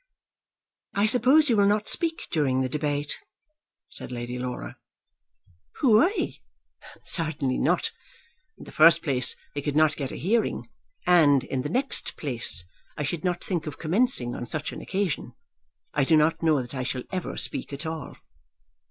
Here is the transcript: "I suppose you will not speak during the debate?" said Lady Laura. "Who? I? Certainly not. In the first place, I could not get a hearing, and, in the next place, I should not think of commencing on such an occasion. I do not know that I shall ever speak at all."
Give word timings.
"I 0.95 1.05
suppose 1.05 1.47
you 1.47 1.55
will 1.55 1.67
not 1.67 1.87
speak 1.87 2.25
during 2.31 2.61
the 2.61 2.67
debate?" 2.69 3.19
said 3.87 4.11
Lady 4.11 4.39
Laura. 4.39 4.77
"Who? 5.75 6.01
I? 6.01 6.37
Certainly 7.05 7.59
not. 7.59 7.91
In 8.57 8.63
the 8.63 8.71
first 8.71 9.03
place, 9.03 9.35
I 9.55 9.61
could 9.61 9.75
not 9.75 9.95
get 9.95 10.11
a 10.11 10.15
hearing, 10.15 10.67
and, 11.05 11.43
in 11.43 11.61
the 11.61 11.69
next 11.69 12.17
place, 12.17 12.63
I 12.97 13.03
should 13.03 13.23
not 13.23 13.43
think 13.43 13.67
of 13.67 13.77
commencing 13.77 14.33
on 14.33 14.47
such 14.47 14.71
an 14.71 14.81
occasion. 14.81 15.33
I 15.93 16.03
do 16.03 16.17
not 16.17 16.41
know 16.41 16.63
that 16.63 16.73
I 16.73 16.81
shall 16.81 17.03
ever 17.11 17.37
speak 17.37 17.71
at 17.71 17.85
all." 17.85 18.15